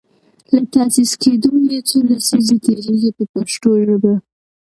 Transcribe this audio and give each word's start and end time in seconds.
له 0.53 0.61
تاسیس 0.73 1.11
کیدو 1.21 1.51
یې 1.71 1.79
څو 1.89 1.97
لسیزې 2.09 2.55
تیریږي 2.65 3.11
په 3.17 3.23
پښتو 3.33 3.69
ژبه. 3.87 4.13